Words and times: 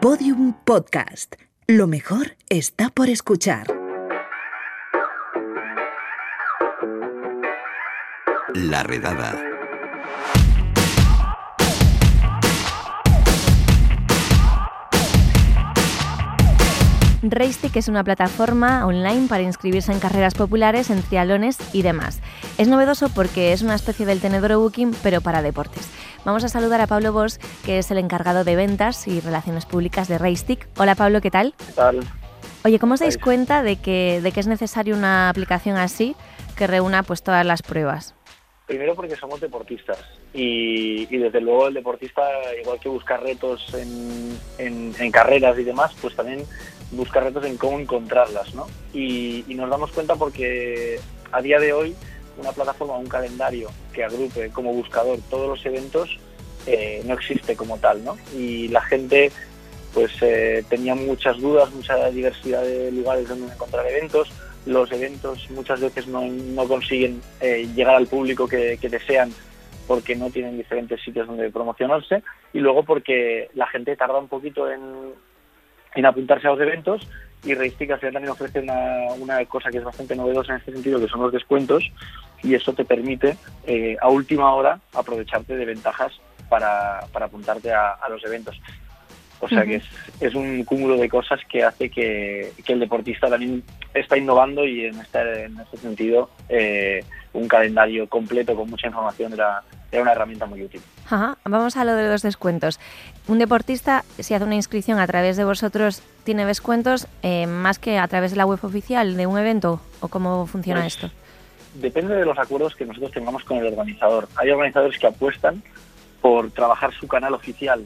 Podium 0.00 0.52
Podcast. 0.64 1.34
Lo 1.66 1.88
mejor 1.88 2.36
está 2.48 2.88
por 2.88 3.08
escuchar. 3.08 3.66
La 8.54 8.84
redada. 8.84 9.34
Racetick 17.22 17.74
es 17.74 17.88
una 17.88 18.04
plataforma 18.04 18.86
online 18.86 19.26
para 19.26 19.42
inscribirse 19.42 19.90
en 19.90 19.98
carreras 19.98 20.34
populares, 20.34 20.90
en 20.90 21.02
trialones 21.02 21.58
y 21.72 21.82
demás. 21.82 22.20
Es 22.58 22.66
novedoso 22.66 23.08
porque 23.08 23.52
es 23.52 23.62
una 23.62 23.76
especie 23.76 24.04
del 24.04 24.20
tenedor 24.20 24.56
booking, 24.56 24.92
pero 25.00 25.20
para 25.20 25.42
deportes. 25.42 25.88
Vamos 26.24 26.42
a 26.42 26.48
saludar 26.48 26.80
a 26.80 26.88
Pablo 26.88 27.12
Bosch, 27.12 27.38
que 27.64 27.78
es 27.78 27.90
el 27.92 27.98
encargado 27.98 28.42
de 28.42 28.56
ventas 28.56 29.06
y 29.06 29.20
relaciones 29.20 29.64
públicas 29.64 30.08
de 30.08 30.18
Racetick. 30.18 30.66
Hola 30.76 30.96
Pablo, 30.96 31.20
¿qué 31.20 31.30
tal? 31.30 31.54
¿Qué 31.56 31.72
tal? 31.72 32.00
Oye, 32.64 32.80
¿cómo 32.80 32.94
os 32.94 33.00
dais 33.00 33.16
cuenta 33.16 33.62
de 33.62 33.76
que, 33.76 34.20
de 34.20 34.32
que 34.32 34.40
es 34.40 34.48
necesaria 34.48 34.92
una 34.92 35.28
aplicación 35.28 35.76
así 35.76 36.16
que 36.56 36.66
reúna 36.66 37.04
pues 37.04 37.22
todas 37.22 37.46
las 37.46 37.62
pruebas? 37.62 38.16
Primero 38.66 38.96
porque 38.96 39.14
somos 39.14 39.40
deportistas 39.40 40.04
y, 40.34 41.06
desde 41.16 41.40
luego 41.40 41.68
el 41.68 41.74
deportista, 41.74 42.28
igual 42.60 42.80
que 42.80 42.88
busca 42.88 43.16
retos 43.18 43.72
en, 43.72 44.92
en 44.98 45.10
carreras 45.12 45.56
y 45.60 45.62
demás, 45.62 45.94
pues 46.02 46.16
también 46.16 46.44
buscar 46.90 47.24
retos 47.24 47.44
en 47.44 47.56
cómo 47.56 47.78
encontrarlas, 47.78 48.54
¿no? 48.54 48.66
Y, 48.92 49.44
nos 49.48 49.70
damos 49.70 49.90
cuenta 49.92 50.14
porque 50.16 51.00
a 51.32 51.42
día 51.42 51.58
de 51.58 51.72
hoy 51.72 51.94
una 52.38 52.52
plataforma, 52.52 52.96
un 52.96 53.08
calendario 53.08 53.70
que 53.92 54.04
agrupe 54.04 54.50
como 54.50 54.72
buscador 54.72 55.18
todos 55.28 55.48
los 55.48 55.66
eventos 55.66 56.18
eh, 56.66 57.02
no 57.06 57.14
existe 57.14 57.56
como 57.56 57.78
tal, 57.78 58.04
¿no? 58.04 58.18
Y 58.36 58.68
la 58.68 58.82
gente 58.82 59.32
pues 59.94 60.12
eh, 60.20 60.62
tenía 60.68 60.94
muchas 60.94 61.38
dudas, 61.38 61.72
mucha 61.72 62.10
diversidad 62.10 62.62
de 62.62 62.92
lugares 62.92 63.26
donde 63.28 63.52
encontrar 63.52 63.86
eventos. 63.86 64.30
Los 64.66 64.92
eventos 64.92 65.50
muchas 65.50 65.80
veces 65.80 66.06
no, 66.08 66.20
consiguen 66.68 67.22
eh, 67.40 67.66
llegar 67.74 67.94
al 67.94 68.06
público 68.06 68.46
que, 68.46 68.76
desean 68.82 69.32
porque 69.86 70.14
no 70.14 70.28
tienen 70.28 70.58
diferentes 70.58 71.00
sitios 71.00 71.26
donde 71.26 71.50
promocionarse 71.50 72.22
y 72.52 72.58
luego 72.58 72.82
porque 72.82 73.48
la 73.54 73.66
gente 73.68 73.96
tarda 73.96 74.18
un 74.18 74.28
poquito 74.28 74.70
en 74.70 76.04
apuntarse 76.04 76.46
a 76.48 76.50
los 76.50 76.60
eventos 76.60 77.08
y 77.44 77.54
Reistic 77.54 77.90
al 77.90 78.00
también 78.00 78.28
ofrece 78.28 78.60
una, 78.60 79.12
una, 79.18 79.44
cosa 79.44 79.70
que 79.70 79.78
es 79.78 79.84
bastante 79.84 80.16
novedosa 80.16 80.52
en 80.52 80.58
este 80.58 80.72
sentido, 80.72 81.00
que 81.00 81.08
son 81.08 81.22
los 81.22 81.32
descuentos 81.32 81.84
y 82.42 82.54
eso 82.54 82.72
te 82.72 82.84
permite 82.84 83.36
eh, 83.66 83.96
a 84.00 84.08
última 84.08 84.52
hora 84.54 84.80
aprovecharte 84.94 85.56
de 85.56 85.64
ventajas 85.64 86.12
para, 86.48 87.00
para 87.12 87.26
apuntarte 87.26 87.72
a, 87.72 87.96
los 88.08 88.24
eventos. 88.24 88.60
O 89.40 89.48
sea 89.48 89.64
que 89.64 89.76
es, 89.76 89.84
es, 90.18 90.34
un 90.34 90.64
cúmulo 90.64 90.96
de 90.96 91.08
cosas 91.08 91.40
que 91.48 91.62
hace 91.62 91.88
que, 91.90 92.52
que, 92.64 92.72
el 92.72 92.80
deportista 92.80 93.28
también 93.28 93.62
está 93.94 94.16
innovando 94.16 94.66
y 94.66 94.86
en 94.86 94.98
este, 95.00 95.44
en 95.44 95.58
este 95.60 95.76
sentido 95.78 96.30
eh, 96.48 97.04
un 97.32 97.48
calendario 97.48 98.08
completo 98.08 98.54
con 98.54 98.68
mucha 98.68 98.86
información 98.86 99.32
era, 99.32 99.62
era 99.90 100.02
una 100.02 100.12
herramienta 100.12 100.46
muy 100.46 100.62
útil. 100.62 100.80
Vamos 101.44 101.76
a 101.76 101.84
lo 101.84 101.94
de 101.94 102.08
los 102.08 102.22
descuentos. 102.22 102.78
Un 103.26 103.38
deportista, 103.38 104.04
si 104.18 104.34
hace 104.34 104.44
una 104.44 104.54
inscripción 104.54 104.98
a 104.98 105.06
través 105.06 105.36
de 105.36 105.44
vosotros, 105.44 106.02
¿tiene 106.24 106.44
descuentos 106.44 107.06
eh, 107.22 107.46
más 107.46 107.78
que 107.78 107.98
a 107.98 108.06
través 108.08 108.32
de 108.32 108.36
la 108.36 108.46
web 108.46 108.58
oficial 108.62 109.16
de 109.16 109.26
un 109.26 109.38
evento? 109.38 109.80
¿O 110.00 110.08
cómo 110.08 110.46
funciona 110.46 110.80
pues, 110.80 110.94
esto? 110.94 111.10
Depende 111.74 112.14
de 112.14 112.24
los 112.24 112.38
acuerdos 112.38 112.74
que 112.74 112.84
nosotros 112.84 113.12
tengamos 113.12 113.44
con 113.44 113.58
el 113.58 113.66
organizador. 113.66 114.28
Hay 114.36 114.50
organizadores 114.50 114.98
que 114.98 115.06
apuestan 115.06 115.62
por 116.20 116.50
trabajar 116.50 116.92
su 116.92 117.06
canal 117.06 117.34
oficial 117.34 117.84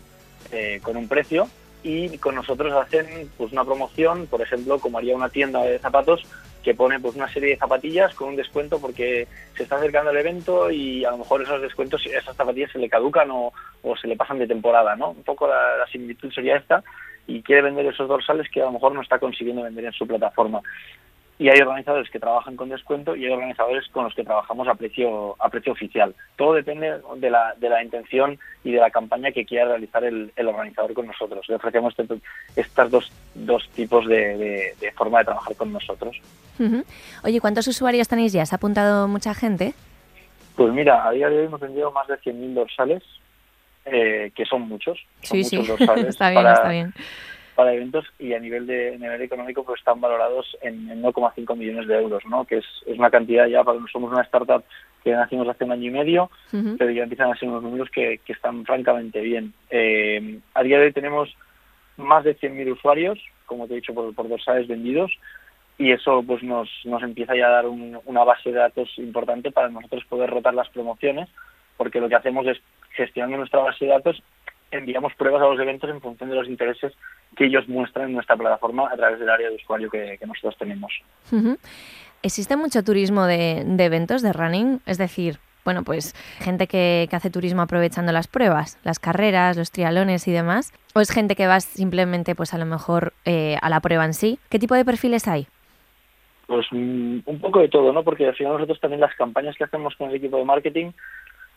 eh, 0.51 0.81
con 0.83 0.97
un 0.97 1.09
precio 1.09 1.49
y 1.83 2.17
con 2.19 2.35
nosotros 2.35 2.73
hacen 2.73 3.31
pues 3.37 3.53
una 3.53 3.65
promoción, 3.65 4.27
por 4.27 4.41
ejemplo, 4.41 4.79
como 4.79 4.99
haría 4.99 5.17
una 5.17 5.29
tienda 5.29 5.63
de 5.63 5.79
zapatos, 5.79 6.25
que 6.63 6.75
pone 6.75 7.01
pues 7.01 7.17
una 7.17 7.29
serie 7.29 7.51
de 7.51 7.57
zapatillas 7.57 8.15
con 8.15 8.29
un 8.29 8.37
descuento 8.37 8.81
porque 8.81 9.27
se 9.57 9.65
está 9.65 9.77
acercando 9.77 10.11
el 10.11 10.17
evento 10.17 10.71
y 10.71 11.05
a 11.05 11.11
lo 11.11 11.19
mejor 11.19 11.43
esos 11.43 11.61
descuentos, 11.61 12.07
esas 12.07 12.37
zapatillas 12.37 12.71
se 12.71 12.79
le 12.79 12.89
caducan 12.89 13.29
o, 13.31 13.53
se 14.01 14.07
le 14.07 14.17
pasan 14.17 14.39
de 14.39 14.47
temporada, 14.47 14.95
¿no? 14.97 15.11
Un 15.11 15.25
poco 15.25 15.49
la, 15.49 15.87
similitud 15.91 16.33
sería 16.33 16.57
esta 16.57 16.83
y 17.27 17.43
quiere 17.43 17.63
vender 17.63 17.87
esos 17.87 18.09
dorsales 18.09 18.49
que 18.51 18.63
a 18.63 18.67
lo 18.67 18.73
mejor 18.73 18.95
no 18.95 19.03
está 19.03 19.19
consiguiendo 19.19 19.63
vender 19.63 19.87
en 19.87 19.93
su 19.93 20.07
plataforma 20.07 20.61
y 21.39 21.49
hay 21.49 21.61
organizadores 21.61 22.11
que 22.11 22.21
trabajan 22.21 22.57
con 22.57 22.69
descuento 22.69 23.17
y 23.17 23.25
hay 23.25 23.33
organizadores 23.33 23.89
con 23.89 24.05
los 24.05 24.15
que 24.15 24.25
trabajamos 24.25 24.69
a 24.69 24.75
precio 24.75 25.35
a 25.41 25.49
precio 25.49 25.73
oficial. 25.73 26.15
Todo 26.37 26.55
depende 26.55 27.01
de 27.17 27.31
la, 27.31 27.55
de 27.59 27.69
la 27.69 27.83
intención 27.83 28.39
y 28.63 28.73
de 28.73 28.79
la 28.79 28.91
campaña 28.91 29.33
que 29.33 29.45
quiera 29.45 29.67
realizar 29.67 30.05
el, 30.05 30.31
organizador 30.37 30.93
con 30.95 31.07
nosotros. 31.07 31.45
Le 31.49 31.57
ofrecemos 31.57 31.95
este, 31.99 32.21
estas 32.55 32.91
dos, 32.91 33.13
dos 33.35 33.69
tipos 33.71 34.07
de, 34.07 34.75
forma 34.95 35.21
de 35.21 35.25
trabajar 35.25 35.57
con 35.57 35.73
nosotros. 35.73 36.17
Oye, 37.25 37.41
¿cuántos 37.41 37.67
usuarios 37.67 38.07
tenéis 38.07 38.33
ya? 38.33 38.47
¿Se 38.47 38.55
ha 38.55 38.59
apuntado 38.59 39.09
mucha 39.09 39.35
gente? 39.35 39.75
Pues 40.55 40.73
mira, 40.73 41.09
a 41.09 41.11
día 41.11 41.29
de 41.29 41.39
hoy 41.39 41.47
hemos 41.47 41.61
vendido 41.61 41.91
más 41.91 42.07
de 42.07 42.15
100.000 42.19 42.55
dorsales, 42.55 43.03
eh, 43.87 44.31
que 44.35 44.45
son 44.45 44.63
muchos. 44.63 44.99
Son 45.23 45.43
sí, 45.43 45.57
muchos 45.57 45.77
sí. 45.77 45.85
dorsales 45.87 46.07
está 46.09 46.31
bien, 46.31 46.47
está 46.47 46.69
bien 46.69 46.95
para 47.63 47.75
eventos 47.75 48.05
y 48.19 48.35
a 48.35 48.41
nivel 48.41 48.67
de 48.67 48.99
nivel 48.99 49.23
económico 49.23 49.63
pues 49.63 49.79
están 49.79 50.01
valorados 50.01 50.57
en, 50.63 50.89
1,5 51.01 51.57
millones 51.57 51.87
de 51.87 51.95
euros, 51.95 52.25
¿no? 52.29 52.45
que 52.45 52.59
es, 52.59 52.65
es 52.87 52.99
una 52.99 53.09
cantidad 53.09 53.47
ya, 53.47 53.63
para 53.63 53.79
somos 53.93 54.11
una 54.11 54.23
startup 54.23 54.65
que 55.05 55.13
nacimos 55.13 55.49
hace 55.49 55.65
un 55.65 55.71
año 55.71 55.87
y 55.87 55.91
medio, 55.91 56.31
pero 56.51 56.91
ya 56.91 57.05
empiezan 57.05 57.31
a 57.31 57.37
ser 57.37 57.49
unos 57.49 57.63
números 57.63 57.89
que, 57.91 58.19
que 58.25 58.33
están 58.33 58.65
francamente 58.65 59.21
bien. 59.21 59.53
Eh, 59.71 60.41
a 60.55 60.63
día 60.65 60.79
de 60.79 60.87
hoy 60.87 60.93
tenemos 60.93 61.33
más 61.99 62.25
de 62.25 62.37
100.000 62.37 62.73
usuarios, 62.73 63.21
como 63.47 63.69
te 63.69 63.75
he 63.75 63.77
dicho, 63.77 63.95
por, 63.95 64.13
por 64.13 64.29
dorsales 64.29 64.67
vendidos, 64.67 65.13
y 65.79 65.93
eso 65.93 66.25
pues 66.27 66.43
nos, 66.43 66.69
nos 66.85 67.03
empieza 67.05 67.37
ya 67.37 67.47
a 67.47 67.63
dar 67.63 67.67
una 67.67 68.25
base 68.25 68.51
de 68.51 68.59
datos 68.59 68.91
importante 68.99 69.53
para 69.53 69.69
nosotros 69.69 70.05
poder 70.07 70.31
rotar 70.31 70.55
las 70.55 70.69
promociones, 70.71 71.29
porque 71.77 72.01
lo 72.01 72.09
que 72.09 72.17
hacemos 72.17 72.45
es 72.49 72.59
gestionando 72.91 73.37
nuestra 73.37 73.61
base 73.61 73.85
de 73.85 73.93
datos 73.93 74.21
enviamos 74.73 75.15
pruebas 75.15 75.43
a 75.43 75.47
los 75.47 75.61
eventos 75.61 75.89
en 75.89 76.01
función 76.01 76.31
de 76.31 76.37
los 76.37 76.49
intereses 76.49 76.93
que 77.37 77.47
ellos 77.47 77.69
muestran 77.69 78.09
en 78.09 78.15
nuestra 78.15 78.37
plataforma 78.37 78.89
a 78.91 78.97
través 78.97 79.21
del 79.21 79.31
área 79.31 79.49
de 79.49 79.57
usuario 79.57 79.91
que, 79.91 80.19
nosotros 80.27 80.57
tenemos. 80.59 80.93
¿Existe 82.23 82.57
mucho 82.57 82.83
turismo 82.83 83.27
de, 83.27 83.65
eventos, 83.79 84.23
de 84.23 84.33
running? 84.33 84.81
Es 84.87 84.99
decir, 84.99 85.39
bueno, 85.65 85.83
pues 85.83 86.15
gente 86.39 86.67
que, 86.67 87.09
hace 87.13 87.31
turismo 87.31 87.63
aprovechando 87.63 88.13
las 88.13 88.29
pruebas, 88.29 88.79
las 88.85 88.99
carreras, 88.99 89.57
los 89.57 89.71
trialones 89.71 90.27
y 90.29 90.33
demás. 90.33 90.73
¿O 90.95 91.01
es 91.01 91.11
gente 91.11 91.37
que 91.37 91.47
va 91.47 91.61
simplemente, 91.61 92.35
pues 92.35 92.55
a 92.55 92.59
lo 92.59 92.67
mejor, 92.67 93.13
eh, 93.25 93.57
a 93.61 93.69
la 93.71 93.81
prueba 93.81 94.05
en 94.05 94.15
sí? 94.15 94.39
¿Qué 94.51 94.59
tipo 94.59 94.75
de 94.75 94.85
perfiles 94.85 95.27
hay? 95.27 95.47
Pues 96.47 96.67
mm, 96.71 97.21
un 97.25 97.41
poco 97.41 97.61
de 97.61 97.69
todo, 97.69 97.93
¿no? 97.93 98.05
Porque 98.05 98.27
al 98.27 98.35
final 98.35 98.55
nosotros 98.55 98.81
también 98.81 99.01
las 99.01 99.15
campañas 99.15 99.57
que 99.57 99.65
hacemos 99.65 99.97
con 99.97 100.11
el 100.11 100.17
equipo 100.17 100.37
de 100.37 100.45
marketing 100.45 100.93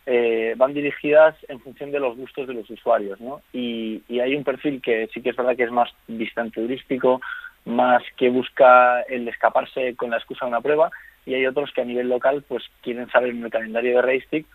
eh, 0.07 0.53
van 0.55 0.73
dirigidas 0.73 1.35
en 1.47 1.59
función 1.59 1.91
de 1.91 1.99
los 1.99 2.15
gustos 2.15 2.47
de 2.47 2.53
los 2.53 2.69
usuarios, 2.69 3.19
¿no? 3.19 3.41
Y, 3.51 4.03
hay 4.19 4.35
un 4.35 4.43
perfil 4.43 4.79
que 4.81 5.09
sí 5.13 5.21
que 5.21 5.31
es 5.31 5.35
verdad 5.35 5.55
que 5.55 5.63
es 5.63 5.71
más 5.71 5.89
distante 6.07 6.61
turístico, 6.61 7.21
más 7.65 8.03
que 8.15 8.29
busca 8.29 9.01
el 9.01 9.27
escaparse 9.27 9.95
con 9.95 10.11
la 10.11 10.17
excusa 10.17 10.45
de 10.45 10.49
una 10.49 10.61
prueba, 10.61 10.91
y 11.25 11.33
hay 11.33 11.47
otros 11.47 11.71
que 11.71 11.81
a 11.81 11.85
nivel 11.85 12.07
local 12.07 12.43
pues 12.47 12.63
quieren 12.83 13.09
saber 13.09 13.31
en 13.31 13.43
el 13.43 13.49
calendario 13.49 13.95
de 13.95 14.01
Racetick 14.03 14.45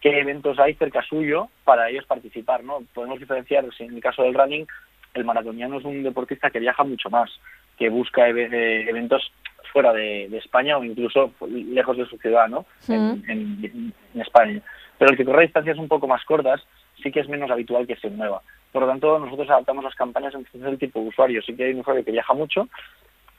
qué 0.00 0.20
eventos 0.20 0.58
hay 0.58 0.72
cerca 0.74 1.02
suyo 1.02 1.48
para 1.64 1.90
ellos 1.90 2.06
participar, 2.06 2.64
¿no? 2.64 2.78
Podemos 2.94 3.20
diferenciar, 3.20 3.66
en 3.78 3.94
el 3.94 4.00
caso 4.00 4.22
del 4.22 4.34
running, 4.34 4.66
el 5.12 5.24
maratoniano 5.24 5.78
es 5.78 5.84
un 5.84 6.02
deportista 6.02 6.50
que 6.50 6.60
viaja 6.60 6.84
mucho 6.84 7.10
más, 7.10 7.30
que 7.76 7.90
busca 7.90 8.30
eh, 8.30 8.88
eventos 8.88 9.30
fuera 9.72 9.92
de, 9.92 10.24
España 10.38 10.78
o 10.78 10.84
incluso 10.84 11.32
lejos 11.50 11.98
de 11.98 12.06
su 12.06 12.16
ciudad, 12.16 12.48
¿no? 12.48 12.64
en 12.88 13.92
España 14.14 14.62
pero 14.98 15.10
el 15.10 15.16
que 15.16 15.24
corre 15.24 15.42
distancias 15.42 15.78
un 15.78 15.88
poco 15.88 16.06
más 16.06 16.24
cortas 16.24 16.62
sí 17.02 17.10
que 17.10 17.20
es 17.20 17.28
menos 17.28 17.50
habitual 17.50 17.86
que 17.86 17.96
se 17.96 18.10
mueva. 18.10 18.42
Por 18.72 18.82
lo 18.82 18.88
tanto, 18.88 19.18
nosotros 19.18 19.48
adaptamos 19.50 19.84
las 19.84 19.94
campañas 19.94 20.34
en 20.34 20.44
función 20.44 20.70
del 20.70 20.78
tipo 20.78 21.00
de 21.00 21.08
usuario. 21.08 21.42
Sí 21.42 21.54
que 21.54 21.64
hay 21.64 21.72
un 21.72 21.80
usuario 21.80 22.04
que 22.04 22.12
viaja 22.12 22.34
mucho 22.34 22.68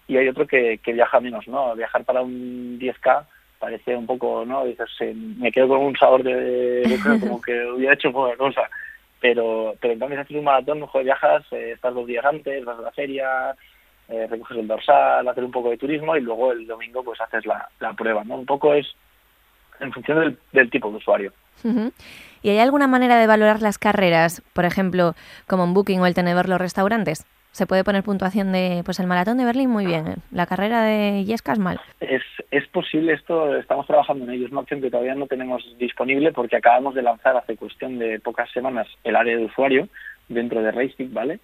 y 0.07 0.17
hay 0.17 0.27
otro 0.27 0.47
que, 0.47 0.79
viaja 0.85 1.19
menos, 1.19 1.47
¿no? 1.47 1.75
Viajar 1.75 2.03
para 2.05 2.21
un 2.21 2.79
10K 2.79 3.25
parece 3.59 3.95
un 3.95 4.05
poco, 4.05 4.45
¿no? 4.45 4.65
Dices, 4.65 4.89
me 5.15 5.51
quedo 5.51 5.69
con 5.69 5.79
un 5.79 5.95
sabor 5.95 6.23
de, 6.23 6.99
como 7.19 7.41
que 7.41 7.65
hubiera 7.75 7.93
hecho 7.93 8.11
poca 8.11 8.35
cosa. 8.37 8.69
Pero, 9.19 9.75
pero 9.81 9.93
en 9.93 9.99
cambio, 9.99 10.17
si 10.17 10.21
haces 10.21 10.37
un 10.37 10.43
maratón, 10.43 10.79
mejor 10.81 11.03
viajas, 11.03 11.43
eh, 11.51 11.71
estás 11.73 11.93
dos 11.93 12.05
días 12.05 12.23
antes, 12.23 12.63
vas 12.63 12.77
a 12.77 12.83
la 12.83 12.91
feria, 12.91 13.55
eh, 14.09 14.27
recoges 14.29 14.57
el 14.57 14.67
dorsal, 14.67 15.27
haces 15.27 15.43
un 15.43 15.51
poco 15.51 15.71
de 15.71 15.77
turismo 15.77 16.15
y 16.15 16.21
luego 16.21 16.51
el 16.51 16.67
domingo 16.67 17.03
pues 17.03 17.19
haces 17.19 17.45
la, 17.47 17.67
la 17.79 17.93
prueba, 17.93 18.23
¿no? 18.23 18.35
Un 18.35 18.45
poco 18.45 18.75
es 18.75 18.87
en 19.79 19.91
función 19.91 20.37
del 20.51 20.69
tipo 20.69 20.89
de 20.89 20.97
usuario. 20.97 21.33
¿Y 22.41 22.49
hay 22.49 22.59
alguna 22.59 22.87
manera 22.87 23.17
de 23.17 23.27
valorar 23.27 23.61
las 23.61 23.77
carreras, 23.77 24.41
por 24.53 24.65
ejemplo, 24.65 25.13
como 25.47 25.63
en 25.63 25.73
Booking 25.73 25.99
o 25.99 26.05
el 26.05 26.13
tenedor 26.13 26.47
los 26.49 26.59
restaurantes? 26.59 27.25
¿Se 27.51 27.65
puede 27.65 27.83
poner 27.83 28.03
puntuación 28.03 28.51
de, 28.51 28.83
pues 28.85 28.99
el 28.99 29.07
maratón 29.07 29.37
de 29.37 29.45
Berlín 29.45 29.69
muy 29.69 29.85
bien, 29.85 30.17
la 30.31 30.45
carrera 30.45 30.83
de 30.83 31.25
Yescas 31.25 31.57
mal? 31.57 31.79
Es, 31.99 32.21
es 32.51 32.67
posible, 32.67 33.13
esto 33.13 33.55
estamos 33.55 33.87
trabajando 33.87 34.25
en 34.25 34.31
ello, 34.31 34.45
es 34.45 34.51
una 34.51 34.61
opción 34.61 34.79
que 34.79 34.91
todavía 34.91 35.15
no 35.15 35.25
tenemos 35.25 35.63
disponible 35.79 36.31
porque 36.33 36.57
acabamos 36.57 36.93
de 36.93 37.01
lanzar 37.01 37.35
hace 37.35 37.57
cuestión 37.57 37.97
de 37.97 38.19
pocas 38.19 38.51
semanas 38.51 38.87
el 39.03 39.15
área 39.15 39.35
de 39.35 39.45
usuario 39.45 39.87
dentro 40.29 40.61
de 40.61 40.71
Racing, 40.71 41.13
¿vale? 41.13 41.39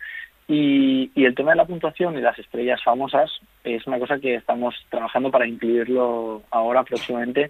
Y, 0.47 1.11
el 1.15 1.35
tema 1.35 1.51
de 1.51 1.57
la 1.57 1.65
puntuación 1.65 2.17
y 2.17 2.21
las 2.21 2.37
estrellas 2.37 2.83
famosas 2.83 3.31
es 3.63 3.87
una 3.87 3.97
cosa 3.97 4.19
que 4.19 4.35
estamos 4.35 4.75
trabajando 4.89 5.31
para 5.31 5.47
incluirlo 5.47 6.43
ahora 6.51 6.83
próximamente, 6.83 7.49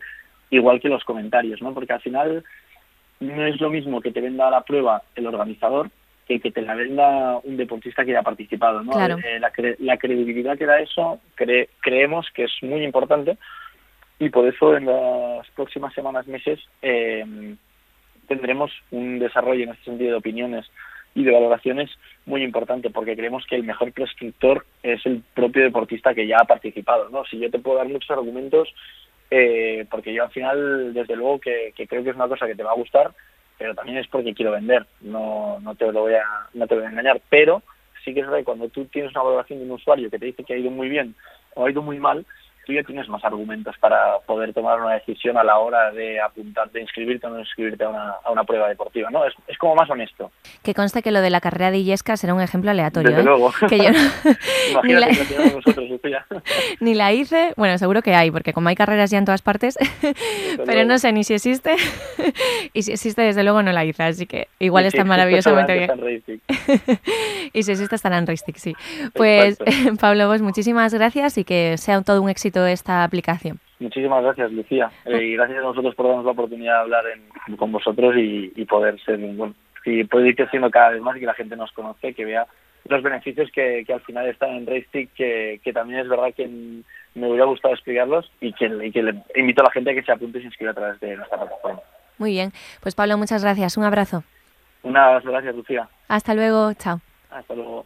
igual 0.53 0.79
que 0.79 0.89
los 0.89 1.03
comentarios, 1.03 1.61
¿no? 1.61 1.73
Porque 1.73 1.93
al 1.93 2.01
final 2.01 2.43
no 3.19 3.45
es 3.45 3.59
lo 3.59 3.69
mismo 3.69 4.01
que 4.01 4.11
te 4.11 4.21
venda 4.21 4.49
la 4.49 4.61
prueba 4.61 5.01
el 5.15 5.27
organizador 5.27 5.89
que 6.27 6.39
que 6.39 6.51
te 6.51 6.61
la 6.61 6.75
venda 6.75 7.39
un 7.43 7.57
deportista 7.57 8.05
que 8.05 8.13
ya 8.13 8.19
ha 8.19 8.23
participado, 8.23 8.81
¿no? 8.81 8.93
Eh, 8.97 9.39
la, 9.39 9.97
credibilidad 9.97 10.57
que 10.57 10.65
da 10.65 10.79
eso 10.79 11.19
creemos 11.81 12.27
que 12.33 12.45
es 12.45 12.51
muy 12.61 12.83
importante 12.83 13.37
y 14.19 14.29
por 14.29 14.47
eso 14.47 14.77
en 14.77 14.85
las 14.85 15.49
próximas 15.51 15.93
semanas, 15.93 16.27
meses, 16.27 16.59
eh, 16.81 17.55
tendremos 18.27 18.71
un 18.91 19.19
desarrollo 19.19 19.63
en 19.63 19.71
este 19.71 19.83
sentido 19.83 20.11
de 20.11 20.17
opiniones 20.17 20.65
y 21.15 21.23
de 21.23 21.31
valoraciones 21.31 21.89
muy 22.25 22.41
importante 22.41 22.89
porque 22.89 23.15
creemos 23.17 23.45
que 23.45 23.55
el 23.55 23.63
mejor 23.63 23.91
prescriptor 23.91 24.65
es 24.81 25.05
el 25.05 25.21
propio 25.33 25.63
deportista 25.63 26.13
que 26.13 26.25
ya 26.25 26.37
ha 26.37 26.45
participado. 26.45 27.09
¿no? 27.09 27.25
Si 27.25 27.37
yo 27.37 27.51
te 27.51 27.59
puedo 27.59 27.77
dar 27.77 27.89
muchos 27.89 28.09
argumentos, 28.11 28.73
eh, 29.35 29.87
porque 29.89 30.13
yo 30.13 30.23
al 30.23 30.29
final, 30.29 30.93
desde 30.93 31.15
luego, 31.15 31.39
que, 31.39 31.73
creo 31.75 32.03
que 32.03 32.11
es 32.11 32.15
una 32.15 32.27
cosa 32.27 32.45
que 32.45 32.53
te 32.53 32.61
va 32.61 32.69
a 32.69 32.75
gustar, 32.75 33.11
pero 33.57 33.73
también 33.73 33.97
es 33.97 34.07
porque 34.07 34.35
quiero 34.35 34.51
vender, 34.51 34.85
no, 35.01 35.59
no, 35.59 35.73
te, 35.73 35.91
lo 35.91 36.01
voy 36.01 36.13
a, 36.13 36.23
no 36.53 36.67
te 36.67 36.75
voy 36.75 36.83
a 36.83 36.89
engañar. 36.89 37.19
Pero 37.29 37.63
sí 38.05 38.13
que 38.13 38.19
es 38.19 38.27
verdad 38.27 38.39
que 38.39 38.45
cuando 38.45 38.69
tú 38.69 38.85
tienes 38.85 39.09
una 39.11 39.23
valoración 39.23 39.57
de 39.57 39.65
un 39.65 39.71
usuario 39.71 40.11
que 40.11 40.19
te 40.19 40.27
dice 40.27 40.43
que 40.43 40.53
ha 40.53 40.57
ido 40.57 40.69
muy 40.69 40.87
bien 40.87 41.15
o 41.55 41.65
ha 41.65 41.71
ido 41.71 41.81
muy 41.81 41.97
mal, 41.97 42.27
tú 42.65 42.73
ya 42.73 42.83
tienes 42.83 43.07
más 43.09 43.23
argumentos 43.23 43.75
para 43.79 44.19
poder 44.25 44.53
tomar 44.53 44.81
una 44.81 44.93
decisión 44.93 45.37
a 45.37 45.43
la 45.43 45.59
hora 45.59 45.91
de 45.91 46.19
apuntarte, 46.19 46.77
de 46.77 46.81
inscribirte 46.83 47.27
o 47.27 47.29
no 47.29 47.39
inscribirte 47.39 47.83
a 47.83 47.89
una, 47.89 48.11
a 48.23 48.31
una 48.31 48.43
prueba 48.43 48.69
deportiva, 48.69 49.09
¿no? 49.09 49.25
Es, 49.25 49.33
es, 49.47 49.57
como 49.57 49.75
más 49.75 49.89
honesto. 49.89 50.31
Que 50.63 50.73
conste 50.73 51.01
que 51.01 51.11
lo 51.11 51.21
de 51.21 51.29
la 51.29 51.41
carrera 51.41 51.71
de 51.71 51.79
Illesca 51.79 52.17
será 52.17 52.33
un 52.33 52.41
ejemplo 52.41 52.71
aleatorio, 52.71 53.09
Desde 53.09 53.21
¿eh? 53.21 53.25
luego. 53.25 53.51
Que 53.69 53.77
yo 53.77 53.89
ni, 54.83 54.93
la... 54.93 55.07
nosotros, 55.07 55.89
ni 56.79 56.93
la 56.93 57.13
hice, 57.13 57.53
bueno, 57.57 57.77
seguro 57.77 58.01
que 58.01 58.13
hay, 58.13 58.31
porque 58.31 58.53
como 58.53 58.69
hay 58.69 58.75
carreras 58.75 59.09
ya 59.09 59.17
en 59.17 59.25
todas 59.25 59.41
partes, 59.41 59.77
pero 60.65 60.85
no 60.85 60.97
sé 60.99 61.11
ni 61.11 61.23
si 61.23 61.33
existe, 61.33 61.75
y 62.73 62.83
si 62.83 62.93
existe, 62.93 63.21
desde 63.21 63.43
luego 63.43 63.63
no 63.63 63.71
la 63.71 63.85
hice, 63.85 64.03
así 64.03 64.25
que 64.25 64.47
igual 64.59 64.85
está 64.85 65.03
maravillosamente 65.03 65.77
bien. 65.77 66.41
y 67.53 67.63
si 67.63 67.71
existe 67.71 67.95
estará 67.95 68.17
en 68.17 68.27
Ristic, 68.27 68.57
sí. 68.57 68.75
Pues, 69.13 69.57
Pablo, 69.99 70.27
vos 70.27 70.41
muchísimas 70.41 70.93
gracias 70.93 71.37
y 71.37 71.43
que 71.43 71.77
sea 71.77 72.01
todo 72.01 72.21
un 72.21 72.29
éxito 72.29 72.52
esta 72.61 73.03
aplicación. 73.03 73.59
Muchísimas 73.79 74.23
gracias, 74.23 74.51
Lucía. 74.51 74.91
Eh, 75.05 75.23
y 75.23 75.35
gracias 75.35 75.59
a 75.59 75.67
vosotros 75.67 75.95
por 75.95 76.07
darnos 76.07 76.25
la 76.25 76.31
oportunidad 76.31 76.73
de 76.73 76.79
hablar 76.79 77.03
con 77.57 77.71
vosotros 77.71 78.15
y, 78.17 78.65
poder 78.65 78.99
ser, 79.01 79.17
bueno, 79.17 79.53
y 79.85 80.03
poder 80.05 80.27
ir 80.27 80.35
creciendo 80.35 80.71
cada 80.71 80.91
vez 80.91 81.01
más 81.01 81.17
y 81.17 81.19
que 81.19 81.25
la 81.25 81.33
gente 81.33 81.55
nos 81.55 81.71
conozca, 81.71 82.11
que 82.13 82.25
vea 82.25 82.47
los 82.87 83.01
beneficios 83.01 83.49
que, 83.51 83.85
al 83.93 84.01
final 84.01 84.27
están 84.27 84.51
en 84.51 84.67
Raystick, 84.67 85.13
que, 85.13 85.59
que 85.63 85.73
también 85.73 86.01
es 86.01 86.09
verdad 86.09 86.33
que 86.35 86.47
me 86.47 87.27
hubiera 87.27 87.45
gustado 87.45 87.73
explicarlos 87.73 88.29
y 88.41 88.53
que, 88.53 88.65
y 88.65 88.91
que 88.91 89.03
le 89.03 89.15
invito 89.35 89.61
a 89.61 89.65
la 89.65 89.71
gente 89.71 89.91
a 89.91 89.93
que 89.93 90.03
se 90.03 90.11
apunte 90.11 90.39
y 90.39 90.41
se 90.41 90.47
inscriba 90.47 90.71
a 90.71 90.75
través 90.75 90.99
de 90.99 91.15
nuestra 91.15 91.39
plataforma. 91.39 91.79
Muy 92.17 92.31
bien. 92.31 92.51
Pues 92.81 92.95
Pablo, 92.95 93.17
muchas 93.17 93.43
gracias. 93.43 93.77
Un 93.77 93.83
abrazo. 93.83 94.23
Una 94.83 95.19
gracias, 95.19 95.55
Lucía. 95.55 95.87
Hasta 96.07 96.33
luego. 96.33 96.73
Chao. 96.73 96.99
Hasta 97.29 97.55
luego. 97.55 97.85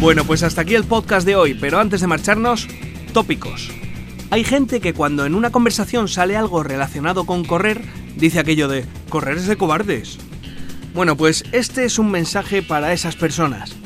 Bueno, 0.00 0.24
pues 0.24 0.42
hasta 0.42 0.62
aquí 0.62 0.74
el 0.74 0.84
podcast 0.84 1.26
de 1.26 1.36
hoy, 1.36 1.52
pero 1.52 1.78
antes 1.78 2.00
de 2.00 2.06
marcharnos, 2.06 2.66
tópicos. 3.12 3.68
Hay 4.30 4.44
gente 4.44 4.80
que 4.80 4.94
cuando 4.94 5.26
en 5.26 5.34
una 5.34 5.52
conversación 5.52 6.08
sale 6.08 6.38
algo 6.38 6.62
relacionado 6.62 7.26
con 7.26 7.44
correr, 7.44 7.82
dice 8.16 8.38
aquello 8.38 8.66
de 8.66 8.86
correr 9.10 9.36
es 9.36 9.46
de 9.46 9.58
cobardes. 9.58 10.16
Bueno, 10.94 11.18
pues 11.18 11.44
este 11.52 11.84
es 11.84 11.98
un 11.98 12.10
mensaje 12.10 12.62
para 12.62 12.94
esas 12.94 13.14
personas. 13.14 13.76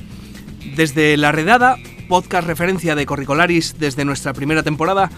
Desde 0.77 1.17
La 1.17 1.33
Redada, 1.33 1.79
podcast 2.09 2.47
referencia 2.47 2.95
de 2.95 3.07
Corricolaris 3.07 3.75
desde 3.81 4.05
nuestra 4.05 4.35
primera 4.35 4.63
temporada, 4.63 5.11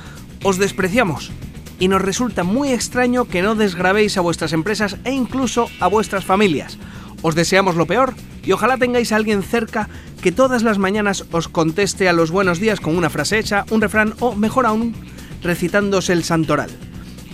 os 0.45 0.57
despreciamos 0.57 1.31
y 1.79 1.89
nos 1.89 2.01
resulta 2.01 2.43
muy 2.43 2.73
extraño 2.73 3.27
que 3.27 3.43
no 3.43 3.55
desgrabéis 3.55 4.17
a 4.17 4.23
vuestras 4.23 4.55
empresas 4.55 4.97
e 5.05 5.13
incluso 5.13 5.69
a 5.79 5.89
vuestras 5.89 6.25
familias. 6.25 6.79
Os 7.21 7.35
deseamos 7.35 7.77
lo 7.77 7.87
peor 7.87 8.15
y 8.47 8.53
ojalá 8.53 8.79
tengáis 8.79 9.13
a 9.13 9.17
alguien 9.17 9.43
cerca 9.43 9.89
que 10.27 10.33
todas 10.33 10.65
las 10.65 10.79
mañanas 10.79 11.25
os 11.31 11.47
conteste 11.47 12.09
a 12.09 12.13
los 12.13 12.33
buenos 12.33 12.59
días 12.59 12.81
con 12.81 12.97
una 12.97 13.11
frase 13.11 13.39
hecha, 13.39 13.65
un 13.71 13.81
refrán 13.81 14.13
o, 14.19 14.35
mejor 14.35 14.67
aún, 14.67 14.93
recitándose 15.41 16.13
el 16.13 16.25
santoral. 16.25 16.69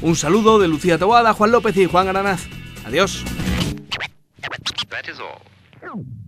Un 0.02 0.14
saludo 0.14 0.58
de 0.58 0.68
Lucía 0.68 0.98
Tobada, 0.98 1.32
Juan 1.32 1.52
López 1.52 1.74
y 1.78 1.86
Juan 1.86 2.08
Granaz. 2.08 2.46
Adiós. 2.84 3.24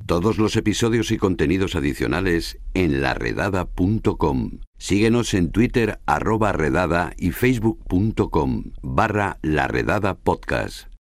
Todos 0.06 0.38
los 0.38 0.56
episodios 0.56 1.10
y 1.10 1.18
contenidos 1.18 1.74
adicionales 1.74 2.58
en 2.72 3.02
laredada.com. 3.02 4.60
Síguenos 4.78 5.34
en 5.34 5.50
Twitter 5.50 6.00
arroba 6.06 6.52
redada 6.52 7.12
y 7.18 7.32
facebook.com 7.32 8.72
barra 8.80 9.36
laredada 9.42 10.14
podcast. 10.14 10.93